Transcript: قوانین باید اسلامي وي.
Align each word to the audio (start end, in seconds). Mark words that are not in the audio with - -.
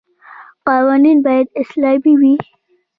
قوانین 0.65 1.17
باید 1.25 1.47
اسلامي 1.61 2.13
وي. 2.21 2.33